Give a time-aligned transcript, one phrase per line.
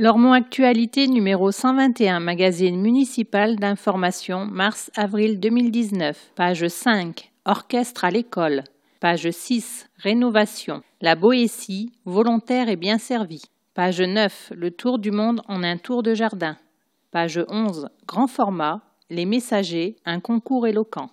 [0.00, 6.32] Lormont Actualité numéro 121, magazine municipal d'information, mars-avril 2019.
[6.36, 8.64] Page 5, Orchestre à l'école.
[9.00, 10.80] Page 6, Rénovation.
[11.02, 13.42] La Boétie, volontaire et bien servie.
[13.74, 16.56] Page 9, Le tour du monde en un tour de jardin.
[17.10, 18.80] Page 11, Grand format.
[19.10, 21.10] Les messagers, un concours éloquent.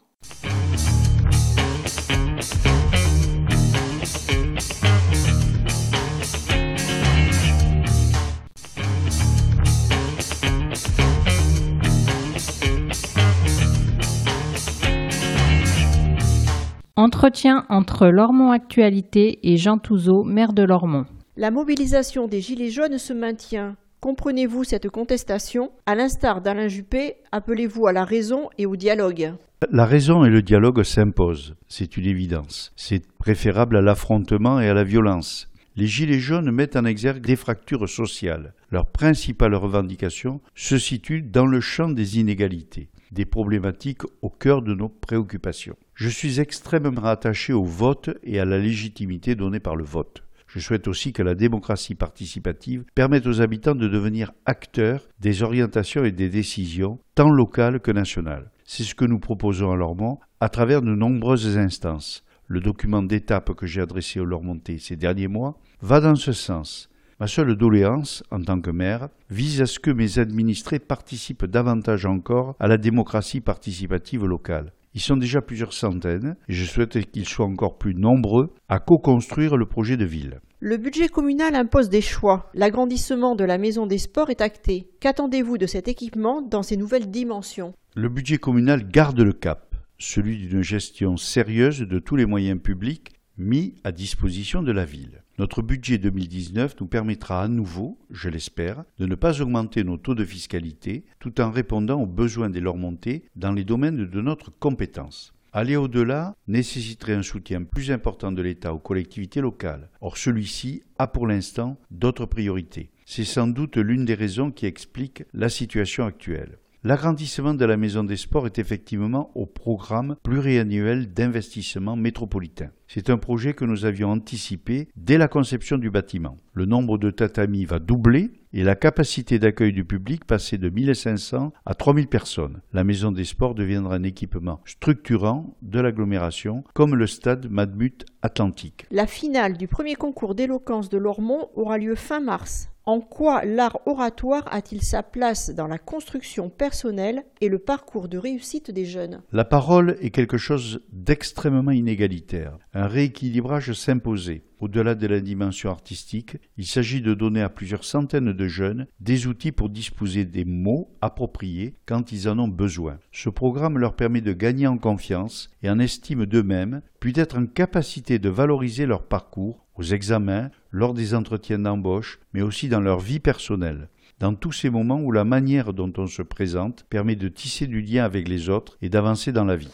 [17.00, 21.06] Entretien entre Lormont Actualité et Jean Touzeau, maire de Lormont.
[21.36, 23.76] La mobilisation des Gilets jaunes se maintient.
[24.02, 25.70] Comprenez-vous cette contestation?
[25.86, 29.34] À l'instar d'Alain Juppé, appelez-vous à la raison et au dialogue.
[29.70, 32.72] La raison et le dialogue s'imposent, c'est une évidence.
[32.76, 35.50] C'est préférable à l'affrontement et à la violence.
[35.76, 38.56] Les Gilets jaunes mettent en exergue des fractures sociales.
[38.72, 44.73] Leur principale revendication se situe dans le champ des inégalités des problématiques au cœur de
[44.73, 45.75] nos préoccupations.
[45.94, 50.23] Je suis extrêmement attaché au vote et à la légitimité donnée par le vote.
[50.47, 56.05] Je souhaite aussi que la démocratie participative permette aux habitants de devenir acteurs des orientations
[56.05, 58.49] et des décisions, tant locales que nationales.
[58.64, 62.23] C'est ce que nous proposons à Lormont à travers de nombreuses instances.
[62.47, 66.89] Le document d'étape que j'ai adressé aux Lormontais ces derniers mois va dans ce sens.
[67.20, 72.06] Ma seule doléance, en tant que maire, vise à ce que mes administrés participent davantage
[72.06, 74.72] encore à la démocratie participative locale.
[74.94, 79.58] Ils sont déjà plusieurs centaines et je souhaite qu'ils soient encore plus nombreux à co-construire
[79.58, 80.42] le projet de ville.
[80.60, 82.52] Le budget communal impose des choix.
[82.54, 84.92] L'agrandissement de la maison des sports est acté.
[85.00, 87.73] Qu'attendez-vous de cet équipement dans ses nouvelles dimensions?
[87.95, 93.10] Le budget communal garde le cap, celui d'une gestion sérieuse de tous les moyens publics
[93.40, 95.23] mis à disposition de la ville.
[95.39, 100.15] Notre budget 2019 nous permettra à nouveau, je l'espère, de ne pas augmenter nos taux
[100.15, 105.36] de fiscalité tout en répondant aux besoins des Lormontais dans les domaines de notre compétence.
[105.53, 109.92] Aller au-delà nécessiterait un soutien plus important de l'État aux collectivités locales.
[110.02, 112.89] Or celui-ci a pour l'instant d'autres priorités.
[113.05, 116.58] C'est sans doute l'une des raisons qui explique la situation actuelle.
[116.87, 122.70] L'agrandissement de la maison des sports est effectivement au programme pluriannuel d'investissement métropolitain.
[122.87, 126.37] C'est un projet que nous avions anticipé dès la conception du bâtiment.
[126.53, 131.51] Le nombre de tatamis va doubler et la capacité d'accueil du public passer de 1500
[131.65, 132.62] à 3000 personnes.
[132.71, 138.86] La maison des sports deviendra un équipement structurant de l'agglomération comme le stade Madmut Atlantique.
[138.92, 142.69] La finale du premier concours d'éloquence de Lormont aura lieu fin mars.
[142.88, 148.18] En quoi l'art oratoire a-t-il sa place dans la construction personnelle et le parcours de
[148.18, 149.21] réussite des jeunes?
[149.33, 152.57] La parole est quelque chose d'extrêmement inégalitaire.
[152.74, 154.45] Un rééquilibrage s'imposait.
[154.62, 159.27] Au-delà de la dimension artistique, il s'agit de donner à plusieurs centaines de jeunes des
[159.27, 163.00] outils pour disposer des mots appropriés quand ils en ont besoin.
[163.12, 167.47] Ce programme leur permet de gagner en confiance et en estime d'eux-mêmes, puis d'être en
[167.47, 173.00] capacité de valoriser leur parcours aux examens, lors des entretiens d'embauche, mais aussi dans leur
[173.00, 173.89] vie personnelle
[174.19, 177.81] dans tous ces moments où la manière dont on se présente permet de tisser du
[177.81, 179.72] lien avec les autres et d'avancer dans la vie.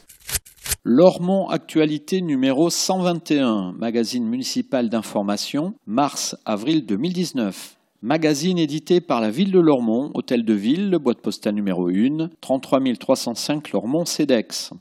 [0.84, 7.78] Lormont Actualité numéro 121, magazine municipal d'information, mars-avril 2019.
[8.02, 12.82] Magazine édité par la ville de Lormont, hôtel de ville, boîte postale numéro 1, 33
[13.00, 14.72] 305 Lormont CEDEX.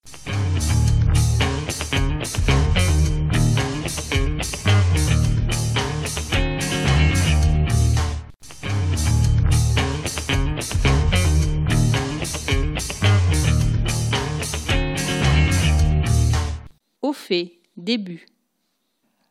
[17.06, 18.26] Au fait, début.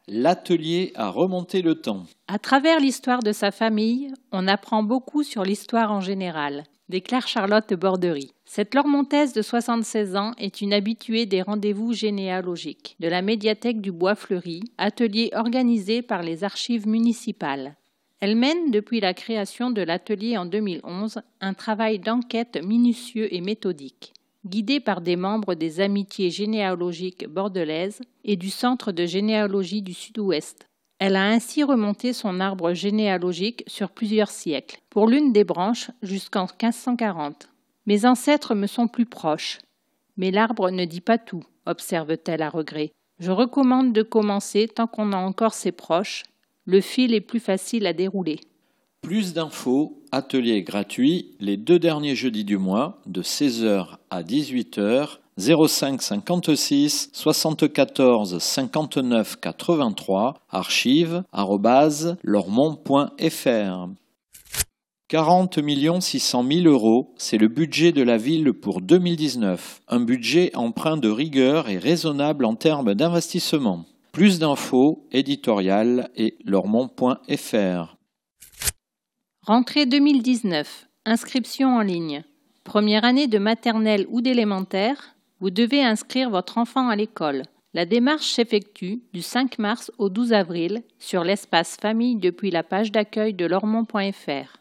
[0.08, 2.06] L'atelier à remonter le temps.
[2.30, 7.74] À travers l'histoire de sa famille, on apprend beaucoup sur l'histoire en général, déclare Charlotte
[7.74, 8.32] Borderie.
[8.46, 13.92] Cette Lormontaise de 76 ans est une habituée des rendez-vous généalogiques de la médiathèque du
[13.92, 17.76] Bois Fleuri, atelier organisé par les archives municipales.
[18.22, 24.14] Elle mène, depuis la création de l'atelier en 2011, un travail d'enquête minutieux et méthodique
[24.46, 30.68] guidée par des membres des Amitiés généalogiques bordelaises et du Centre de généalogie du Sud-Ouest.
[31.00, 36.44] Elle a ainsi remonté son arbre généalogique sur plusieurs siècles, pour l'une des branches jusqu'en
[36.44, 37.50] 1540.
[37.86, 39.60] Mes ancêtres me sont plus proches.
[40.18, 42.92] Mais l'arbre ne dit pas tout, observe-t-elle à regret.
[43.20, 46.24] Je recommande de commencer tant qu'on a encore ses proches.
[46.66, 48.40] Le fil est plus facile à dérouler.
[49.06, 56.02] Plus d'infos, atelier gratuit les deux derniers jeudis du mois de 16h à 18h 05
[56.02, 61.24] 56 74 59 83 archives
[62.24, 63.90] lormont.fr
[65.08, 65.60] 40
[66.02, 69.84] 600 000 euros, c'est le budget de la ville pour 2019.
[69.88, 73.86] Un budget empreint de rigueur et raisonnable en termes d'investissement.
[74.14, 77.96] Plus d'infos, éditorial et lormont.fr.
[79.48, 80.88] Rentrée 2019.
[81.06, 82.24] Inscription en ligne.
[82.64, 87.44] Première année de maternelle ou d'élémentaire, vous devez inscrire votre enfant à l'école.
[87.76, 92.92] La démarche s'effectue du 5 mars au 12 avril sur l'espace famille depuis la page
[92.92, 94.58] d'accueil de lormont.fr.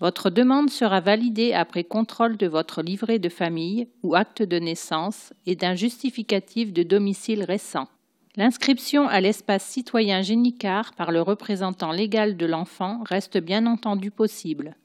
[0.00, 5.32] Votre demande sera validée après contrôle de votre livret de famille ou acte de naissance
[5.46, 7.88] et d'un justificatif de domicile récent.
[8.38, 14.76] L'inscription à l'espace citoyen Génicard par le représentant légal de l'enfant reste bien entendu possible.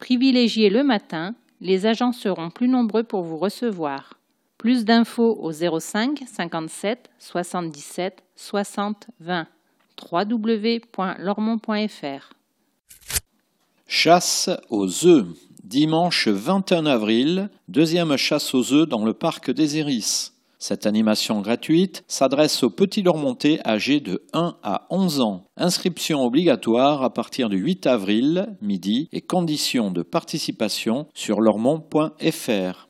[0.00, 4.14] Privilégié le matin, les agents seront plus nombreux pour vous recevoir.
[4.58, 9.46] Plus d'infos au 05 57 77 60 20
[10.12, 12.32] www.lormont.fr
[13.86, 15.28] Chasse aux œufs.
[15.62, 20.35] Dimanche 21 avril, deuxième chasse aux œufs dans le parc des Iris.
[20.58, 25.44] Cette animation gratuite s'adresse aux petits Lormontais âgés de 1 à 11 ans.
[25.56, 32.88] Inscription obligatoire à partir du 8 avril, midi, et conditions de participation sur lormont.fr.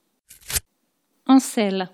[1.26, 1.90] Ancel.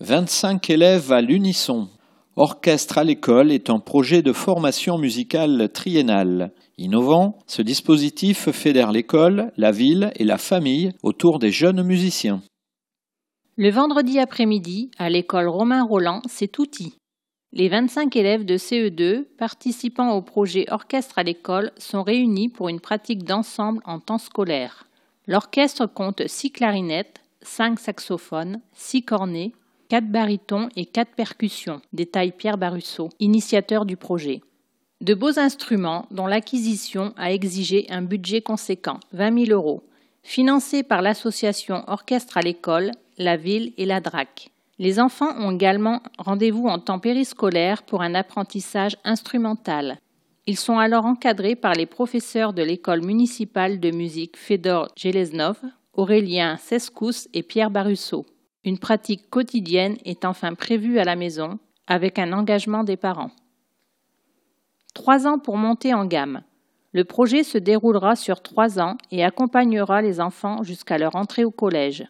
[0.00, 1.86] 25 élèves à l'unisson.
[2.34, 6.50] Orchestre à l'école est un projet de formation musicale triennale.
[6.76, 12.42] Innovant, ce dispositif fédère l'école, la ville et la famille autour des jeunes musiciens.
[13.56, 16.94] Le vendredi après-midi, à l'école Romain Roland, c'est outil.
[17.54, 22.80] Les 25 élèves de CE2 participant au projet Orchestre à l'école sont réunis pour une
[22.80, 24.86] pratique d'ensemble en temps scolaire.
[25.26, 29.52] L'orchestre compte 6 clarinettes, 5 saxophones, 6 cornets,
[29.88, 34.42] 4 barytons et 4 percussions, détaille Pierre Barusso, initiateur du projet.
[35.00, 39.82] De beaux instruments dont l'acquisition a exigé un budget conséquent, 20 000 euros,
[40.22, 44.50] financé par l'association Orchestre à l'école, la ville et la DRAC.
[44.78, 49.98] Les enfants ont également rendez-vous en temps périscolaire pour un apprentissage instrumental.
[50.46, 55.60] Ils sont alors encadrés par les professeurs de l'école municipale de musique Fedor Geleznov,
[55.94, 58.24] Aurélien Sescous et Pierre Barusso.
[58.64, 61.58] Une pratique quotidienne est enfin prévue à la maison,
[61.88, 63.32] avec un engagement des parents.
[64.94, 66.42] Trois ans pour monter en gamme.
[66.92, 71.50] Le projet se déroulera sur trois ans et accompagnera les enfants jusqu'à leur entrée au
[71.50, 72.06] collège.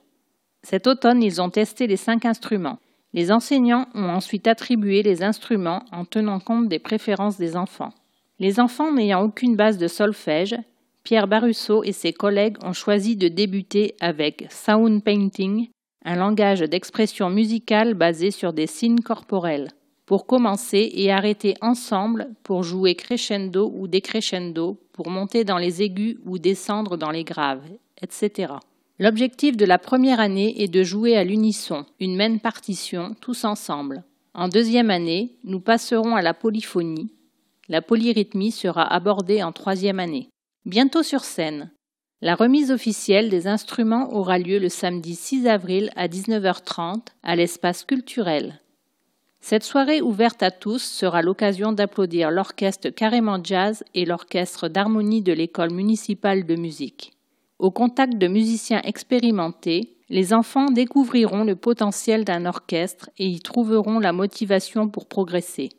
[0.62, 2.78] Cet automne, ils ont testé les cinq instruments.
[3.14, 7.92] Les enseignants ont ensuite attribué les instruments en tenant compte des préférences des enfants.
[8.38, 10.56] Les enfants n'ayant aucune base de solfège,
[11.02, 15.68] Pierre Barusso et ses collègues ont choisi de débuter avec Sound Painting,
[16.04, 19.68] un langage d'expression musicale basé sur des signes corporels,
[20.06, 26.16] pour commencer et arrêter ensemble pour jouer crescendo ou décrescendo, pour monter dans les aigus
[26.26, 27.64] ou descendre dans les graves,
[28.02, 28.52] etc.
[29.00, 34.02] L'objectif de la première année est de jouer à l'unisson, une même partition, tous ensemble.
[34.34, 37.12] En deuxième année, nous passerons à la polyphonie.
[37.68, 40.28] La polyrythmie sera abordée en troisième année.
[40.66, 41.70] Bientôt sur scène.
[42.22, 47.84] La remise officielle des instruments aura lieu le samedi 6 avril à 19h30 à l'espace
[47.84, 48.60] culturel.
[49.40, 55.32] Cette soirée ouverte à tous sera l'occasion d'applaudir l'orchestre Carrément Jazz et l'orchestre d'harmonie de
[55.32, 57.12] l'école municipale de musique.
[57.58, 63.98] Au contact de musiciens expérimentés, les enfants découvriront le potentiel d'un orchestre et y trouveront
[63.98, 65.70] la motivation pour progresser.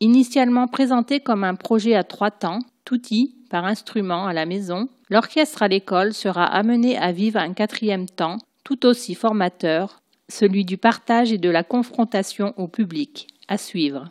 [0.00, 5.62] Initialement présenté comme un projet à trois temps, touti par instrument à la maison, l'orchestre
[5.62, 11.32] à l'école sera amené à vivre un quatrième temps tout aussi formateur, celui du partage
[11.32, 13.28] et de la confrontation au public.
[13.46, 14.10] À suivre.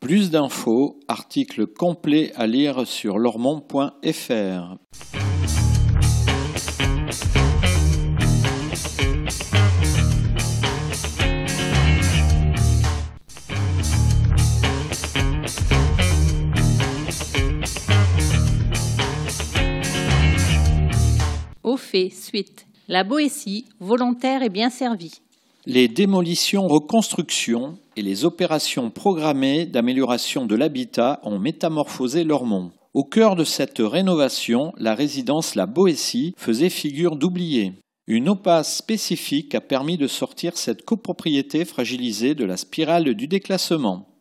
[0.00, 4.76] Plus d'infos, article complet à lire sur lormont.fr.
[22.88, 25.20] La Boétie, volontaire et bien servie
[25.66, 32.70] les démolitions, reconstructions et les opérations programmées d'amélioration de l'habitat ont métamorphosé Lormont.
[32.92, 37.72] Au cœur de cette rénovation, la résidence La Boétie faisait figure d'oublié.
[38.06, 44.13] Une OPAS spécifique a permis de sortir cette copropriété fragilisée de la spirale du déclassement.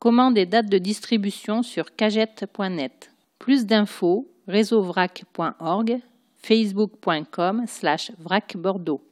[0.00, 3.12] Commande et date de distribution sur cagette.net.
[3.38, 6.00] Plus d'infos, réseauvrac.org,
[6.38, 9.02] facebook.com slash vracbordeaux.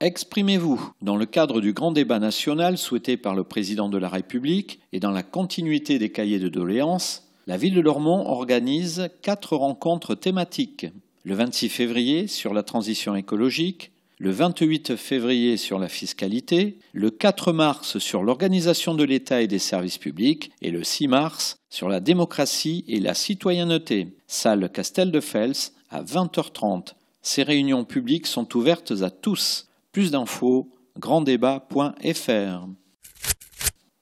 [0.00, 0.92] Exprimez-vous.
[1.02, 4.98] Dans le cadre du grand débat national souhaité par le président de la République et
[4.98, 10.86] dans la continuité des cahiers de doléances, la ville de Lormont organise quatre rencontres thématiques.
[11.24, 17.52] Le 26 février sur la transition écologique, le 28 février sur la fiscalité, le 4
[17.52, 22.00] mars sur l'organisation de l'État et des services publics et le 6 mars sur la
[22.00, 24.08] démocratie et la citoyenneté.
[24.26, 26.94] Salle Castel de Fels à 20h30.
[27.22, 29.68] Ces réunions publiques sont ouvertes à tous.
[29.92, 32.66] Plus d'infos granddébat.fr.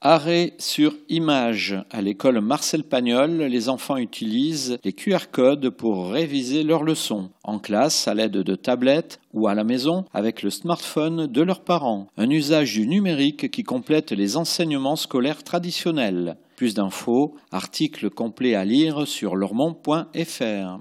[0.08, 1.75] Arrêt sur image.
[1.90, 7.58] À l'école Marcel Pagnol, les enfants utilisent les QR codes pour réviser leurs leçons, en
[7.58, 12.06] classe à l'aide de tablettes ou à la maison avec le smartphone de leurs parents.
[12.16, 16.36] Un usage du numérique qui complète les enseignements scolaires traditionnels.
[16.54, 20.78] Plus d'infos, article complet à lire sur lormont.fr.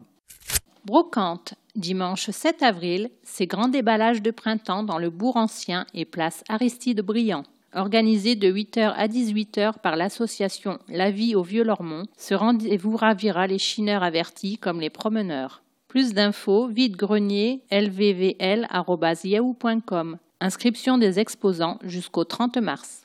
[0.86, 1.55] Brocante.
[1.75, 7.01] Dimanche 7 avril, c'est grand déballage de printemps dans le bourg ancien et place Aristide
[7.01, 7.44] Briand.
[7.75, 13.58] Organisé de 8h à 18h par l'association La Vie au Vieux-Lormont, ce rendez-vous ravira les
[13.58, 15.62] chineurs avertis comme les promeneurs.
[15.89, 18.48] Plus d'infos, vide-grenier, lvvl.yahoo.com.
[20.39, 23.03] Inscription des exposants jusqu'au 30 mars.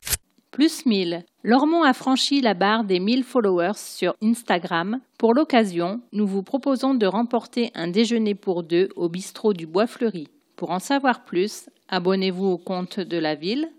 [0.53, 1.25] Plus 1000.
[1.43, 5.01] Lormont a franchi la barre des 1000 followers sur Instagram.
[5.19, 9.89] Pour l'occasion, nous vous proposons de remporter un déjeuner pour deux au bistrot du Bois
[9.89, 10.29] Fleuri.
[10.61, 13.71] Pour en savoir plus, abonnez-vous au compte de la ville,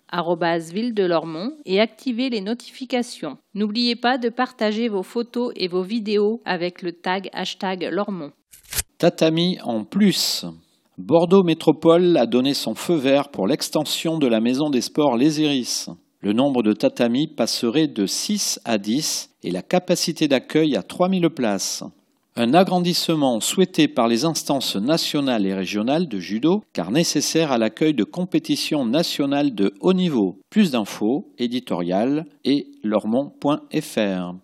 [0.74, 3.38] ville de Lormont, et activez les notifications.
[3.54, 8.32] N'oubliez pas de partager vos photos et vos vidéos avec le tag hashtag Lormont.
[8.98, 10.44] Tatami en plus.
[10.98, 15.40] Bordeaux Métropole a donné son feu vert pour l'extension de la maison des sports Les
[15.40, 15.88] Iris
[16.24, 21.30] le nombre de tatamis passerait de 6 à 10 et la capacité d'accueil à 3000
[21.30, 21.84] places.
[22.38, 27.94] Un agrandissement souhaité par les instances nationales et régionales de judo car nécessaire à l'accueil
[27.94, 30.40] de compétitions nationales de haut niveau.
[30.50, 34.36] Plus d'infos, éditorial et lormont.fr.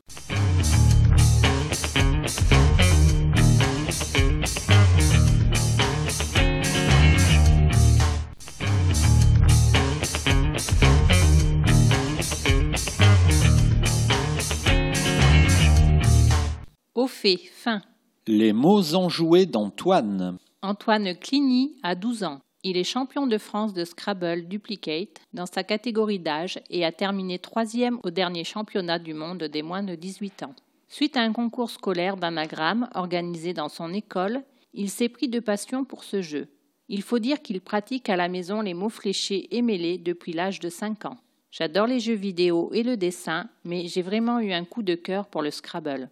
[17.07, 17.81] fin.
[18.27, 20.37] Les mots enjoués d'Antoine.
[20.61, 22.41] Antoine Cligny a 12 ans.
[22.63, 27.39] Il est champion de France de Scrabble Duplicate dans sa catégorie d'âge et a terminé
[27.39, 30.55] troisième au dernier championnat du monde des moins de 18 ans.
[30.89, 35.85] Suite à un concours scolaire d'anagramme organisé dans son école, il s'est pris de passion
[35.85, 36.47] pour ce jeu.
[36.89, 40.59] Il faut dire qu'il pratique à la maison les mots fléchés et mêlés depuis l'âge
[40.59, 41.17] de 5 ans.
[41.51, 45.27] J'adore les jeux vidéo et le dessin, mais j'ai vraiment eu un coup de cœur
[45.27, 46.09] pour le Scrabble.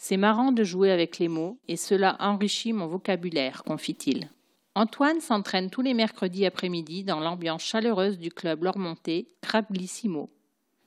[0.00, 4.30] C'est marrant de jouer avec les mots et cela enrichit mon vocabulaire, confie-t-il.
[4.76, 10.30] Antoine s'entraîne tous les mercredis après-midi dans l'ambiance chaleureuse du club Lormontais, Crablissimo.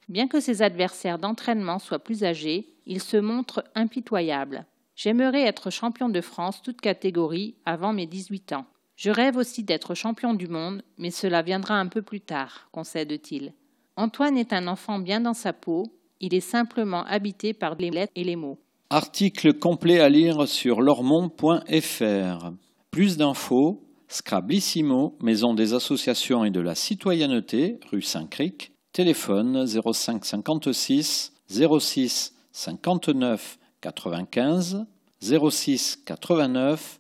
[0.08, 4.66] Bien que ses adversaires d'entraînement soient plus âgés, il se montre impitoyable.
[4.96, 8.66] J'aimerais être champion de France toute catégorie avant mes 18 ans.
[8.96, 13.54] Je rêve aussi d'être champion du monde, mais cela viendra un peu plus tard, concède-t-il.
[13.98, 15.92] Antoine est un enfant bien dans sa peau,
[16.22, 18.60] il est simplement habité par les lettres et les mots.
[18.94, 22.52] Article complet à lire sur lormont.fr.
[22.92, 31.32] Plus d'infos, Scrablissimo, Maison des associations et de la citoyenneté, rue Saint-Cric, téléphone 05 56
[31.48, 34.86] 06 59 95
[35.22, 37.00] 06 89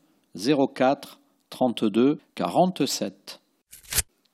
[0.73, 3.41] 04 32 47.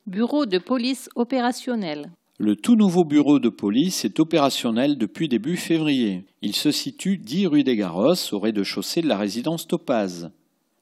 [0.05, 2.11] Bureau de police opérationnel.
[2.39, 6.23] Le tout nouveau bureau de police est opérationnel depuis début février.
[6.43, 10.29] Il se situe 10 rue des Garosses, au rez-de-chaussée de la résidence Topaz.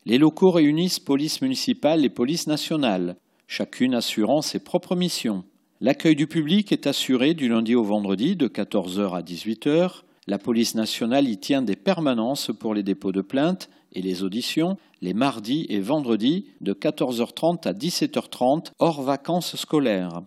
[0.05, 3.15] Les locaux réunissent police municipale et police nationale,
[3.47, 5.45] chacune assurant ses propres missions.
[5.79, 10.01] L'accueil du public est assuré du lundi au vendredi de 14h à 18h.
[10.27, 14.75] La police nationale y tient des permanences pour les dépôts de plaintes et les auditions
[15.01, 20.21] les mardis et vendredis de 14h30 à 17h30 hors vacances scolaires.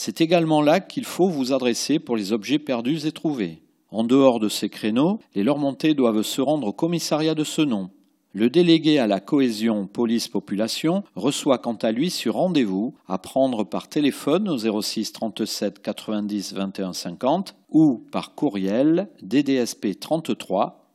[0.00, 3.62] C'est également là qu'il faut vous adresser pour les objets perdus et trouvés.
[3.90, 7.90] En dehors de ces créneaux, les Lormontais doivent se rendre au commissariat de ce nom.
[8.32, 13.88] Le délégué à la cohésion police-population reçoit quant à lui sur rendez-vous à prendre par
[13.88, 20.90] téléphone au 06 37 90 21 50 ou par courriel DDSP 33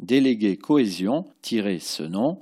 [0.00, 2.40] délégué cohésion ce nom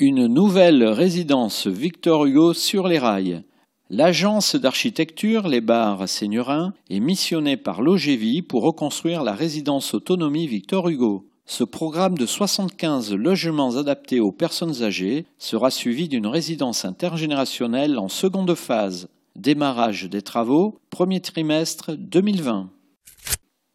[0.00, 3.44] Une nouvelle résidence Victor Hugo sur les rails.
[3.88, 10.88] L'agence d'architecture Les Bars Seigneurins est missionnée par l'OGV pour reconstruire la résidence autonomie Victor
[10.88, 11.28] Hugo.
[11.46, 18.08] Ce programme de 75 logements adaptés aux personnes âgées sera suivi d'une résidence intergénérationnelle en
[18.08, 19.08] seconde phase.
[19.36, 22.70] Démarrage des travaux, premier trimestre 2020.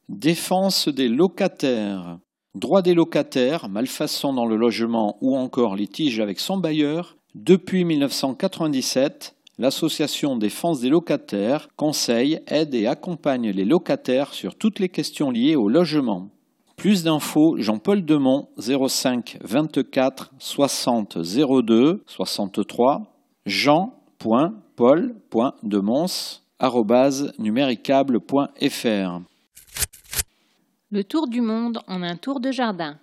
[0.07, 2.19] Défense des locataires.
[2.55, 9.35] Droit des locataires, malfaçon dans le logement ou encore litige avec son bailleur, depuis 1997,
[9.57, 15.55] l'association Défense des locataires conseille, aide et accompagne les locataires sur toutes les questions liées
[15.55, 16.29] au logement.
[16.75, 21.17] Plus d'infos, Jean-Paul Demont, 05 24 60
[21.63, 23.01] 02 63,
[23.47, 26.05] jean.paul.demons,
[27.39, 29.21] numéricable.fr.
[30.93, 32.99] Le tour du monde en un tour de jardin.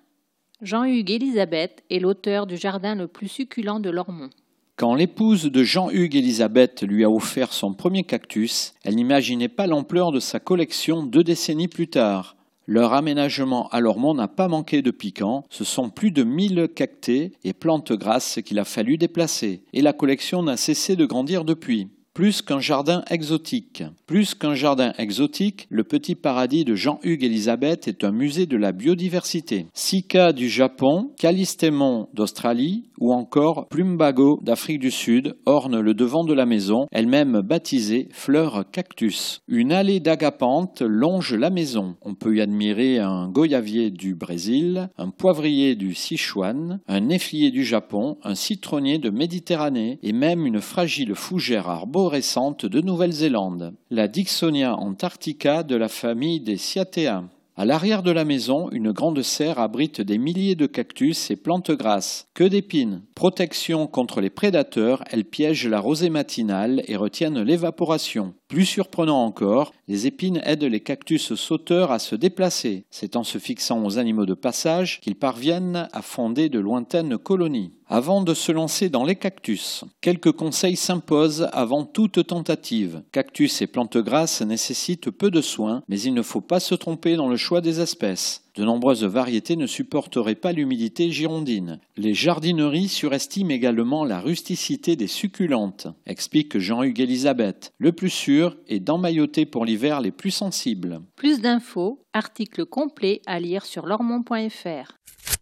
[0.62, 4.30] Jean-Hugues Elisabeth est l'auteur du jardin le plus succulent de Lormont.
[4.76, 10.12] Quand l'épouse de Jean-Hugues Élisabeth lui a offert son premier cactus, elle n'imaginait pas l'ampleur
[10.12, 12.36] de sa collection deux décennies plus tard.
[12.64, 17.32] Leur aménagement à Lormont n'a pas manqué de piquant, ce sont plus de 1000 cactés
[17.42, 21.88] et plantes grasses qu'il a fallu déplacer, et la collection n'a cessé de grandir depuis.
[22.12, 23.84] Plus qu'un jardin exotique.
[24.06, 28.72] Plus qu'un jardin exotique, le petit paradis de Jean-Hugues Elisabeth est un musée de la
[28.72, 29.66] biodiversité.
[29.74, 36.34] Sika du Japon, Calistémon d'Australie ou encore Plumbago d'Afrique du Sud ornent le devant de
[36.34, 39.40] la maison, elle-même baptisée fleur cactus.
[39.46, 41.94] Une allée d'agapante longe la maison.
[42.02, 47.64] On peut y admirer un goyavier du Brésil, un poivrier du Sichuan, un néflier du
[47.64, 54.08] Japon, un citronnier de Méditerranée et même une fragile fougère arborescente récente de Nouvelle-Zélande, la
[54.08, 57.24] Dixonia antarctica de la famille des Cyathea.
[57.56, 61.72] À l'arrière de la maison, une grande serre abrite des milliers de cactus et plantes
[61.72, 63.02] grasses, que d'épines.
[63.14, 68.32] Protection contre les prédateurs, elles piègent la rosée matinale et retiennent l'évaporation.
[68.48, 72.86] Plus surprenant encore, les épines aident les cactus sauteurs à se déplacer.
[72.88, 77.72] C'est en se fixant aux animaux de passage qu'ils parviennent à fonder de lointaines colonies.
[77.92, 83.02] Avant de se lancer dans les cactus, quelques conseils s'imposent avant toute tentative.
[83.10, 87.16] Cactus et plantes grasses nécessitent peu de soins, mais il ne faut pas se tromper
[87.16, 88.44] dans le choix des espèces.
[88.54, 91.80] De nombreuses variétés ne supporteraient pas l'humidité girondine.
[91.96, 97.72] Les jardineries surestiment également la rusticité des succulentes, explique Jean-Hugues Elisabeth.
[97.78, 101.00] Le plus sûr est d'emmailloter pour l'hiver les plus sensibles.
[101.16, 104.92] Plus d'infos, article complet à lire sur lormont.fr.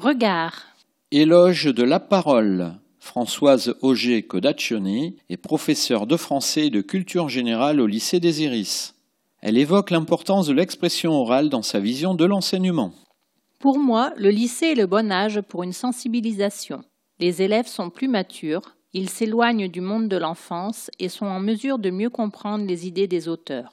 [0.00, 0.62] Regard.
[1.10, 2.72] Éloge de la parole.
[3.00, 8.94] Françoise Auger Codaccioni est professeure de français et de culture générale au lycée des Iris.
[9.42, 12.94] Elle évoque l'importance de l'expression orale dans sa vision de l'enseignement.
[13.58, 16.80] Pour moi, le lycée est le bon âge pour une sensibilisation.
[17.18, 21.78] Les élèves sont plus matures, ils s'éloignent du monde de l'enfance et sont en mesure
[21.78, 23.68] de mieux comprendre les idées des auteurs.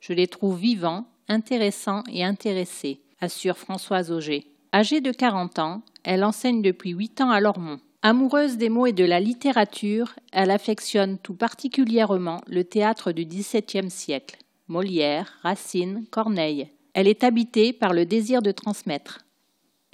[0.00, 4.46] Je les trouve vivants, intéressants et intéressés, assure Françoise Auger.
[4.74, 7.80] Âgée de 40 ans, elle enseigne depuis 8 ans à Lormont.
[8.02, 13.90] Amoureuse des mots et de la littérature, elle affectionne tout particulièrement le théâtre du XVIIe
[13.90, 14.36] siècle,
[14.68, 16.68] Molière, Racine, Corneille.
[16.92, 19.20] Elle est habitée par le désir de transmettre.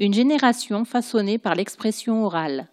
[0.00, 2.66] Une génération façonnée par l'expression orale.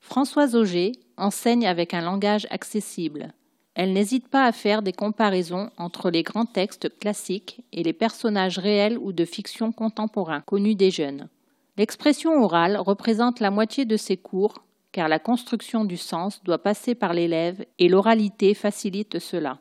[0.00, 3.32] Françoise Auger enseigne avec un langage accessible.
[3.76, 8.58] Elle n'hésite pas à faire des comparaisons entre les grands textes classiques et les personnages
[8.58, 11.28] réels ou de fiction contemporains connus des jeunes.
[11.76, 16.94] L'expression orale représente la moitié de ces cours, car la construction du sens doit passer
[16.94, 19.58] par l'élève et l'oralité facilite cela.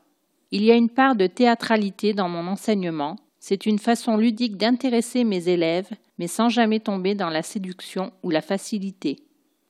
[0.52, 5.24] Il y a une part de théâtralité dans mon enseignement, c'est une façon ludique d'intéresser
[5.24, 9.18] mes élèves, mais sans jamais tomber dans la séduction ou la facilité.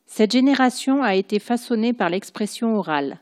[0.06, 3.20] Cette génération a été façonnée par l'expression orale.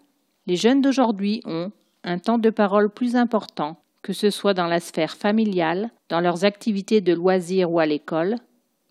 [0.47, 1.71] Les jeunes d'aujourd'hui ont
[2.03, 6.43] un temps de parole plus important, que ce soit dans la sphère familiale, dans leurs
[6.43, 8.37] activités de loisirs ou à l'école,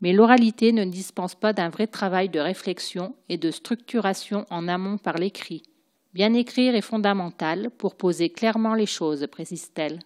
[0.01, 4.99] mais l'oralité ne dispense pas d'un vrai travail de réflexion et de structuration en amont
[4.99, 5.63] par l'écrit.
[6.15, 10.01] Bien écrire est fondamental pour poser clairement les choses, précise-t-elle.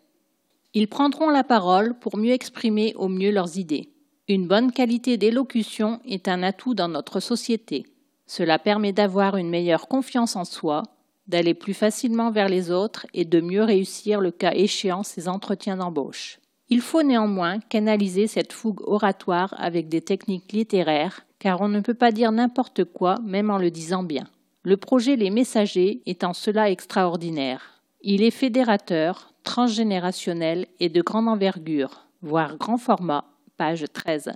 [0.74, 3.90] Ils prendront la parole pour mieux exprimer au mieux leurs idées.
[4.26, 7.86] Une bonne qualité d'élocution est un atout dans notre société.
[8.26, 10.82] Cela permet d'avoir une meilleure confiance en soi,
[11.26, 15.76] d'aller plus facilement vers les autres et de mieux réussir le cas échéant ses entretiens
[15.76, 16.38] d'embauche.
[16.70, 21.94] Il faut néanmoins canaliser cette fougue oratoire avec des techniques littéraires, car on ne peut
[21.94, 24.24] pas dire n'importe quoi même en le disant bien.
[24.62, 27.82] Le projet Les Messagers est en cela extraordinaire.
[28.00, 33.26] Il est fédérateur, transgénérationnelle et de grande envergure, voire grand format,
[33.58, 34.32] page 13.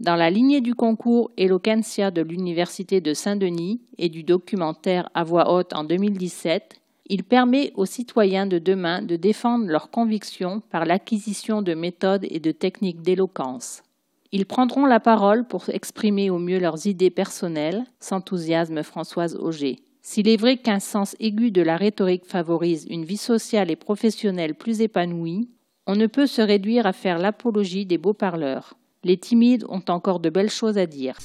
[0.00, 5.52] Dans la lignée du concours Eloquentia de l'Université de Saint-Denis et du documentaire à voix
[5.52, 6.79] haute en 2017,
[7.10, 12.38] il permet aux citoyens de demain de défendre leurs convictions par l'acquisition de méthodes et
[12.38, 13.82] de techniques d'éloquence.
[14.30, 19.80] Ils prendront la parole pour exprimer au mieux leurs idées personnelles, s'enthousiasme Françoise Auger.
[20.02, 24.54] S'il est vrai qu'un sens aigu de la rhétorique favorise une vie sociale et professionnelle
[24.54, 25.48] plus épanouie,
[25.88, 28.74] on ne peut se réduire à faire l'apologie des beaux parleurs.
[29.02, 31.18] Les timides ont encore de belles choses à dire.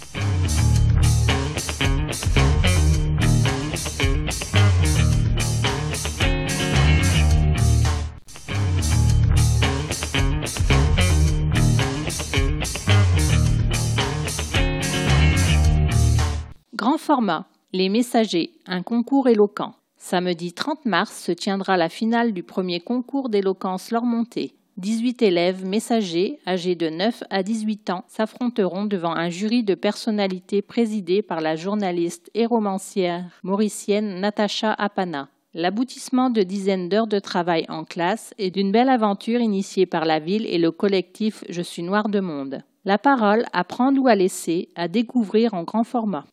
[17.71, 19.73] Les Messagers, un concours éloquent.
[19.97, 24.53] Samedi 30 mars se tiendra la finale du premier concours d'éloquence Lormonté.
[24.77, 30.61] 18 élèves messagers âgés de 9 à 18 ans s'affronteront devant un jury de personnalités
[30.61, 35.29] présidé par la journaliste et romancière mauricienne Natacha Apana.
[35.53, 40.19] L'aboutissement de dizaines d'heures de travail en classe et d'une belle aventure initiée par la
[40.19, 42.61] ville et le collectif Je suis noir de monde.
[42.83, 46.25] La parole à prendre ou à laisser, à découvrir en grand format.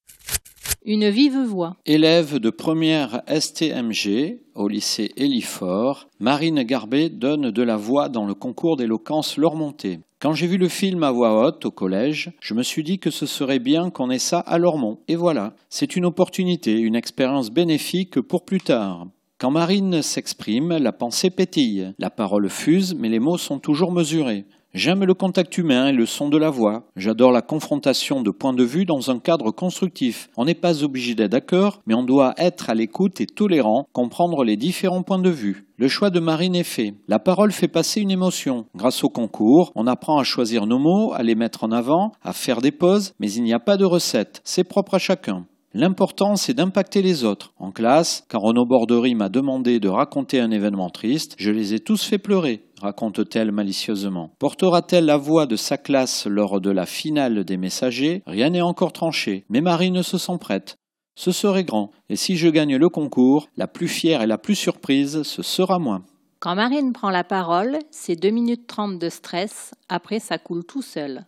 [0.85, 1.77] Une vive voix.
[1.87, 8.35] Élève de première STMG au lycée Elifort, Marine Garbet donne de la voix dans le
[8.35, 10.01] concours d'éloquence Lormonté.
[10.19, 13.11] Quand j'ai vu le film à voix haute au collège, je me suis dit que
[13.11, 14.99] ce serait bien qu'on ait ça à Lormont.
[15.07, 19.07] Et voilà, c'est une opportunité, une expérience bénéfique pour plus tard.
[19.39, 24.47] Quand Marine s'exprime, la pensée pétille, la parole fuse, mais les mots sont toujours mesurés.
[24.75, 26.85] J'aime le contact humain et le son de la voix.
[26.97, 30.31] J'adore la confrontation de points de vue dans un cadre constructif.
[30.35, 34.45] On n'est pas obligé d'être d'accord, mais on doit être à l'écoute et tolérant, comprendre
[34.45, 35.67] les différents points de vue.
[35.77, 36.95] Le choix de Marine est fait.
[37.07, 38.65] La parole fait passer une émotion.
[38.75, 42.33] Grâce au concours, on apprend à choisir nos mots, à les mettre en avant, à
[42.33, 44.41] faire des pauses, mais il n'y a pas de recette.
[44.43, 45.45] C'est propre à chacun.
[45.75, 47.53] L'important, c'est d'impacter les autres.
[47.59, 51.81] En classe, quand Renaud Bordery m'a demandé de raconter un événement triste, je les ai
[51.81, 54.35] tous fait pleurer raconte-t-elle malicieusement.
[54.39, 58.23] Portera-t-elle la voix de sa classe lors de la finale des messagers?
[58.27, 60.77] Rien n'est encore tranché, mais Marine se sent prête.
[61.15, 64.55] Ce serait grand, et si je gagne le concours, la plus fière et la plus
[64.55, 66.03] surprise, ce sera moi.
[66.41, 70.83] Quand Marine prend la parole, c'est 2 minutes 30 de stress, après ça coule tout
[70.83, 71.25] seul.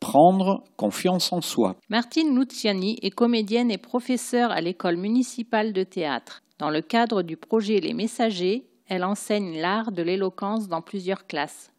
[0.00, 1.76] Prendre confiance en soi.
[1.88, 6.42] Martine Luciani est comédienne et professeure à l'école municipale de théâtre.
[6.58, 11.72] Dans le cadre du projet Les Messagers, elle enseigne l'art de l'éloquence dans plusieurs classes.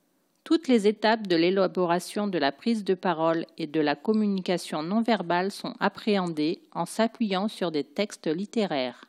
[0.43, 5.01] Toutes les étapes de l'élaboration de la prise de parole et de la communication non
[5.01, 9.05] verbale sont appréhendées en s'appuyant sur des textes littéraires.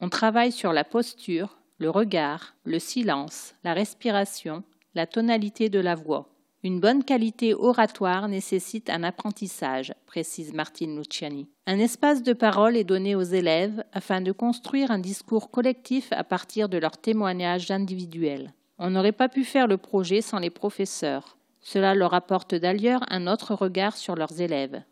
[0.00, 5.94] On travaille sur la posture, le regard, le silence, la respiration, la tonalité de la
[5.94, 6.33] voix.
[6.64, 11.46] Une bonne qualité oratoire nécessite un apprentissage, précise Martine Luciani.
[11.66, 16.24] Un espace de parole est donné aux élèves afin de construire un discours collectif à
[16.24, 18.54] partir de leurs témoignages individuels.
[18.78, 21.36] On n'aurait pas pu faire le projet sans les professeurs.
[21.60, 24.82] Cela leur apporte d'ailleurs un autre regard sur leurs élèves.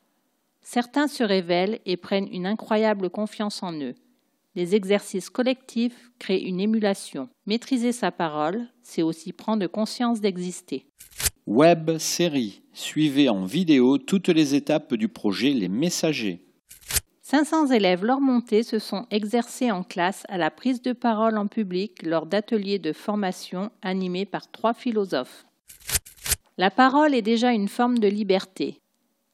[0.60, 3.94] Certains se révèlent et prennent une incroyable confiance en eux.
[4.54, 7.30] Les exercices collectifs créent une émulation.
[7.46, 10.86] Maîtriser sa parole, c'est aussi prendre conscience d'exister.
[11.48, 12.62] Web série.
[12.72, 16.40] Suivez en vidéo toutes les étapes du projet Les Messagers.
[17.22, 22.04] 500 élèves montés se sont exercés en classe à la prise de parole en public
[22.04, 25.44] lors d'ateliers de formation animés par trois philosophes.
[26.58, 28.78] La parole est déjà une forme de liberté.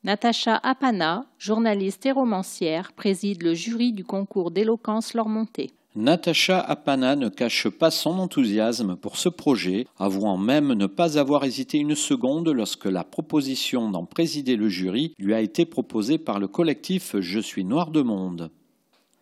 [0.03, 5.73] Natacha Apana, journaliste et romancière, préside le jury du concours d'éloquence Lormonté.
[5.97, 11.45] Natacha Apana ne cache pas son enthousiasme pour ce projet, avouant même ne pas avoir
[11.45, 16.39] hésité une seconde lorsque la proposition d'en présider le jury lui a été proposée par
[16.39, 18.51] le collectif Je suis noir de monde.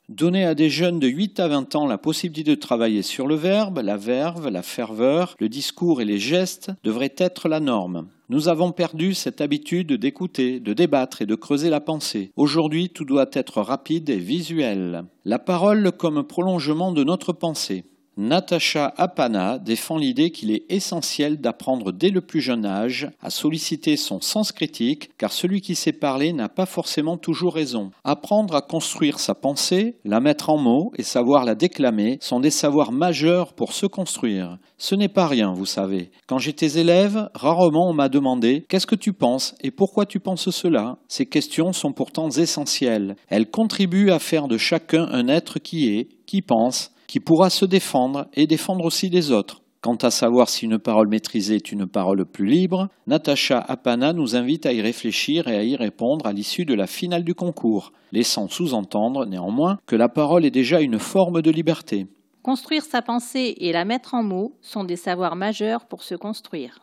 [0.09, 3.35] Donner à des jeunes de 8 à 20 ans la possibilité de travailler sur le
[3.35, 8.07] verbe, la verve, la ferveur, le discours et les gestes devrait être la norme.
[8.29, 12.31] Nous avons perdu cette habitude d'écouter, de débattre et de creuser la pensée.
[12.37, 15.07] Aujourd'hui, tout doit être rapide et visuel.
[15.25, 17.83] La parole comme prolongement de notre pensée.
[18.19, 23.99] Natacha Apana défend l'idée qu'il est essentiel d'apprendre dès le plus jeune âge à solliciter
[23.99, 27.91] son sens critique, car celui qui sait parler n'a pas forcément toujours raison.
[28.05, 32.51] Apprendre à construire sa pensée, la mettre en mots et savoir la déclamer sont des
[32.51, 34.57] savoirs majeurs pour se construire.
[34.79, 36.11] Ce n'est pas rien, vous savez.
[36.27, 40.49] Quand j'étais élève, rarement on m'a demandé Qu'est-ce que tu penses et pourquoi tu penses
[40.49, 40.97] cela?
[41.09, 43.17] Ces questions sont pourtant essentielles.
[43.29, 47.65] Elles contribuent à faire de chacun un être qui est, qui pense, qui pourra se
[47.65, 49.63] défendre et défendre aussi les autres.
[49.81, 54.35] Quant à savoir si une parole maîtrisée est une parole plus libre, Natacha Apana nous
[54.35, 57.93] invite à y réfléchir et à y répondre à l'issue de la finale du concours,
[58.11, 62.07] laissant sous-entendre néanmoins que la parole est déjà une forme de liberté.
[62.43, 66.81] Construire sa pensée et la mettre en mots sont des savoirs majeurs pour se construire.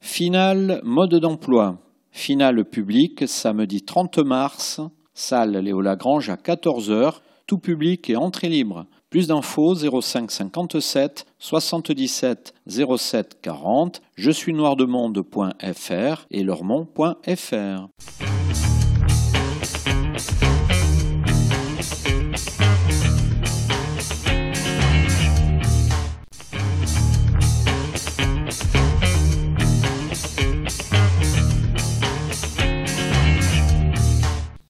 [0.00, 1.78] Finale mode d'emploi.
[2.10, 4.80] Finale publique samedi 30 mars,
[5.14, 8.86] salle Léo Lagrange à 14h, tout public et entrée libre.
[9.12, 17.88] Plus d'infos 05 57 77 07 40, je suis noirdemonde.fr et leurmont.fr.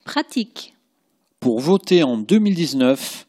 [0.04, 0.74] Pratique.
[1.38, 3.28] Pour voter en 2019,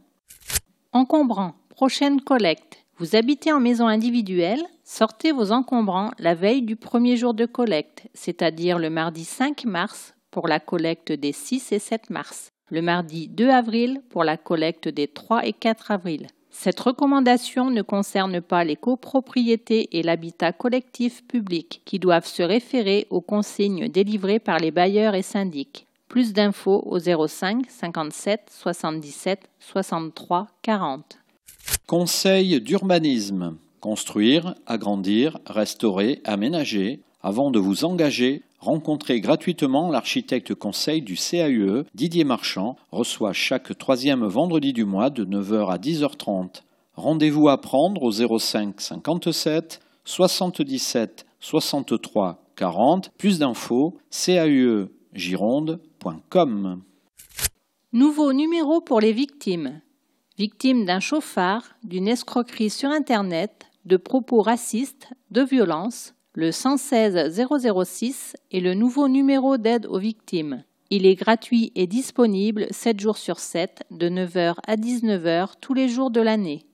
[0.93, 2.85] Encombrant, prochaine collecte.
[2.99, 8.07] Vous habitez en maison individuelle Sortez vos encombrants la veille du premier jour de collecte,
[8.13, 13.29] c'est-à-dire le mardi 5 mars pour la collecte des 6 et 7 mars le mardi
[13.29, 16.27] 2 avril pour la collecte des 3 et 4 avril.
[16.51, 23.07] Cette recommandation ne concerne pas les copropriétés et l'habitat collectif public qui doivent se référer
[23.11, 25.87] aux consignes délivrées par les bailleurs et syndics.
[26.09, 31.19] Plus d'infos au 05 57 77 63 40.
[31.87, 33.57] Conseil d'urbanisme.
[33.81, 37.01] Construire, agrandir, restaurer, aménager.
[37.21, 44.25] Avant de vous engager, rencontrez gratuitement l'architecte conseil du CAUE, Didier Marchand, reçoit chaque troisième
[44.25, 46.63] vendredi du mois de 9h à 10h30.
[46.95, 53.11] Rendez-vous à prendre au 05 57 77 63 40.
[53.19, 56.83] Plus d'infos, caue-gironde.com.
[57.93, 59.83] Nouveau numéro pour les victimes.
[60.39, 67.41] Victimes d'un chauffard, d'une escroquerie sur Internet, de propos racistes, de violences, le 116
[67.85, 70.65] 006 est le nouveau numéro d'aide aux victimes.
[70.91, 75.89] Il est gratuit et disponible 7 jours sur 7, de 9h à 19h tous les
[75.89, 76.65] jours de l'année.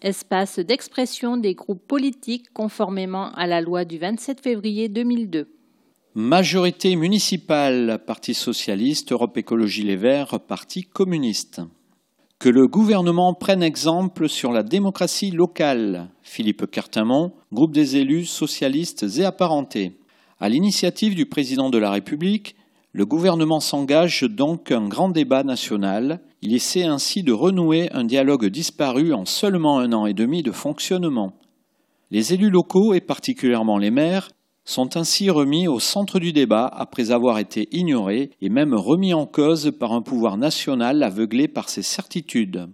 [0.00, 5.46] Espace d'expression des groupes politiques conformément à la loi du 27 février 2002.
[6.14, 11.60] Majorité municipale, Parti socialiste, Europe Écologie Les Verts, Parti communiste.
[12.38, 16.08] Que le gouvernement prenne exemple sur la démocratie locale.
[16.22, 19.98] Philippe Cartamont, groupe des élus socialistes et apparentés.
[20.40, 22.56] À l'initiative du président de la République,
[22.94, 26.20] le gouvernement s'engage donc un grand débat national.
[26.42, 30.52] Il essaie ainsi de renouer un dialogue disparu en seulement un an et demi de
[30.52, 31.32] fonctionnement.
[32.10, 34.28] Les élus locaux, et particulièrement les maires,
[34.66, 39.24] sont ainsi remis au centre du débat après avoir été ignorés et même remis en
[39.24, 42.68] cause par un pouvoir national aveuglé par ses certitudes.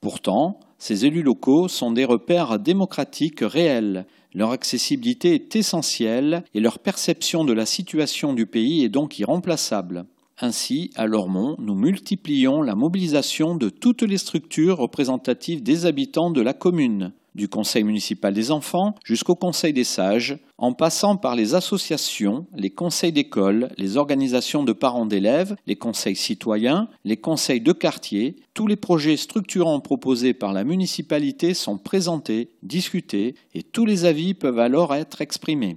[0.00, 4.06] Pourtant, ces élus locaux sont des repères démocratiques réels.
[4.32, 10.06] Leur accessibilité est essentielle et leur perception de la situation du pays est donc irremplaçable.
[10.40, 16.40] Ainsi, à Lormont, nous multiplions la mobilisation de toutes les structures représentatives des habitants de
[16.40, 21.54] la commune, du Conseil municipal des enfants jusqu'au Conseil des sages, en passant par les
[21.54, 27.72] associations, les conseils d'école, les organisations de parents d'élèves, les conseils citoyens, les conseils de
[27.72, 34.04] quartier, tous les projets structurants proposés par la municipalité sont présentés, discutés, et tous les
[34.04, 35.76] avis peuvent alors être exprimés.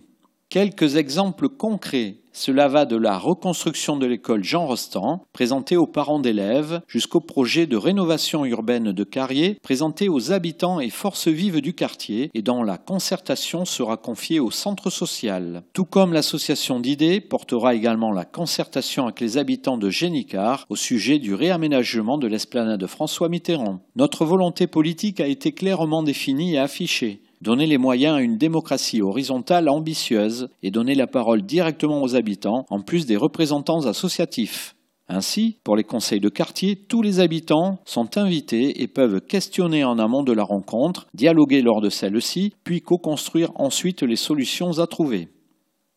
[0.52, 6.20] Quelques exemples concrets cela va de la reconstruction de l'école Jean Rostand, présentée aux parents
[6.20, 11.74] d'élèves, jusqu'au projet de rénovation urbaine de Carrier, présenté aux habitants et forces vives du
[11.74, 15.64] quartier, et dont la concertation sera confiée au centre social.
[15.72, 21.18] Tout comme l'association d'idées portera également la concertation avec les habitants de Génicard au sujet
[21.18, 23.80] du réaménagement de l'esplanade François Mitterrand.
[23.96, 29.02] Notre volonté politique a été clairement définie et affichée donner les moyens à une démocratie
[29.02, 34.76] horizontale ambitieuse et donner la parole directement aux habitants, en plus des représentants associatifs.
[35.10, 40.00] Ainsi, pour les conseils de quartier, tous les habitants sont invités et peuvent questionner en
[40.00, 45.28] amont de la rencontre, dialoguer lors de celle-ci, puis co-construire ensuite les solutions à trouver.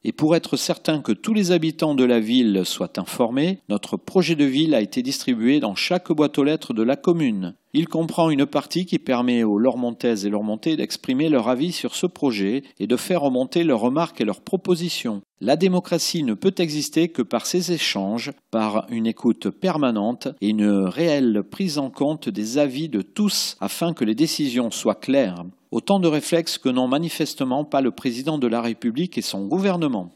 [0.05, 4.35] Et pour être certain que tous les habitants de la ville soient informés, notre projet
[4.37, 7.55] de ville a été distribué dans chaque boîte aux lettres de la commune.
[7.73, 12.07] Il comprend une partie qui permet aux Lormontaises et Lormontais d'exprimer leur avis sur ce
[12.07, 15.23] projet et de faire remonter leurs remarques et leurs propositions.
[15.47, 20.87] La démocratie ne peut exister que par ces échanges, par une écoute permanente et une
[20.87, 25.45] réelle prise en compte des avis de tous afin que les décisions soient claires.
[25.71, 30.13] Autant de réflexes que n'ont manifestement pas le président de la République et son gouvernement.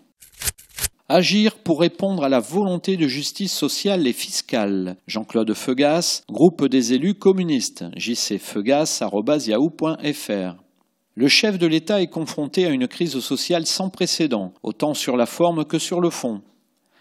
[1.11, 4.97] Agir pour répondre à la volonté de justice sociale et fiscale.
[5.07, 10.68] Jean-Claude Feugas, groupe des élus communistes, jcfeugas.yahoo.fr.
[11.21, 15.27] Le chef de l'État est confronté à une crise sociale sans précédent, autant sur la
[15.27, 16.43] forme que sur le fond.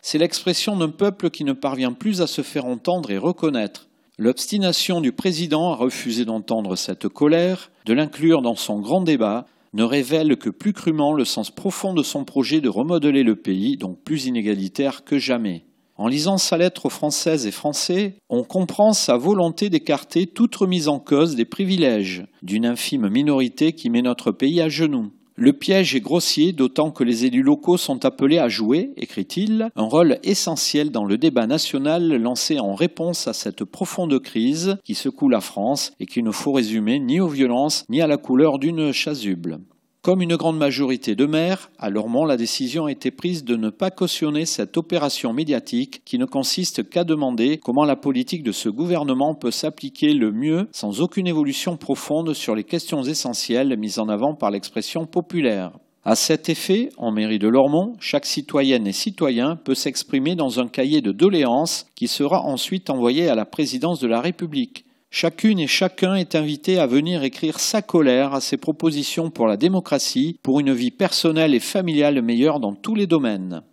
[0.01, 3.89] C'est l'expression d'un peuple qui ne parvient plus à se faire entendre et reconnaître.
[4.17, 9.83] L'obstination du président à refuser d'entendre cette colère, de l'inclure dans son grand débat, ne
[9.83, 13.99] révèle que plus crûment le sens profond de son projet de remodeler le pays, donc
[13.99, 15.66] plus inégalitaire que jamais.
[15.99, 20.87] En lisant sa lettre aux Françaises et Français, on comprend sa volonté d'écarter toute remise
[20.87, 25.11] en cause des privilèges d'une infime minorité qui met notre pays à genoux.
[25.39, 29.83] Le piège est grossier, d'autant que les élus locaux sont appelés à jouer, écrit-il, un
[29.83, 35.29] rôle essentiel dans le débat national lancé en réponse à cette profonde crise qui secoue
[35.29, 38.91] la France et qu'il ne faut résumer ni aux violences ni à la couleur d'une
[38.91, 39.59] chasuble.
[40.07, 43.69] Comme une grande majorité de maires, à Lormont, la décision a été prise de ne
[43.69, 48.69] pas cautionner cette opération médiatique qui ne consiste qu'à demander comment la politique de ce
[48.69, 54.07] gouvernement peut s'appliquer le mieux sans aucune évolution profonde sur les questions essentielles mises en
[54.07, 55.73] avant par l'expression populaire.
[56.05, 60.69] À cet effet, en mairie de Lormont, chaque citoyenne et citoyen peut s'exprimer dans un
[60.69, 64.85] cahier de doléances qui sera ensuite envoyé à la présidence de la République.
[65.19, 69.57] Chacune et chacun est invité à venir écrire sa colère à ses propositions pour la
[69.57, 73.63] démocratie, pour une vie personnelle et familiale meilleure dans tous les domaines.